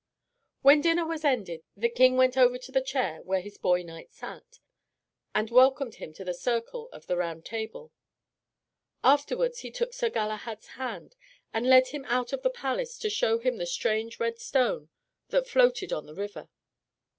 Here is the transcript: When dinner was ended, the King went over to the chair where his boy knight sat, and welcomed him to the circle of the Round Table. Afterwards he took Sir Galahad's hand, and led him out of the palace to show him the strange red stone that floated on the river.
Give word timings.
When 0.63 0.81
dinner 0.81 1.05
was 1.05 1.23
ended, 1.23 1.61
the 1.77 1.87
King 1.87 2.17
went 2.17 2.35
over 2.35 2.57
to 2.57 2.71
the 2.71 2.81
chair 2.81 3.21
where 3.21 3.39
his 3.39 3.59
boy 3.59 3.83
knight 3.83 4.11
sat, 4.15 4.57
and 5.35 5.51
welcomed 5.51 5.93
him 6.01 6.11
to 6.13 6.25
the 6.25 6.33
circle 6.33 6.89
of 6.91 7.05
the 7.05 7.15
Round 7.17 7.45
Table. 7.45 7.91
Afterwards 9.03 9.59
he 9.59 9.69
took 9.69 9.93
Sir 9.93 10.09
Galahad's 10.09 10.69
hand, 10.69 11.15
and 11.53 11.67
led 11.69 11.89
him 11.89 12.03
out 12.05 12.33
of 12.33 12.41
the 12.41 12.49
palace 12.49 12.97
to 12.97 13.11
show 13.11 13.37
him 13.37 13.57
the 13.57 13.67
strange 13.67 14.19
red 14.19 14.39
stone 14.39 14.89
that 15.29 15.47
floated 15.47 15.93
on 15.93 16.07
the 16.07 16.15
river. 16.15 16.49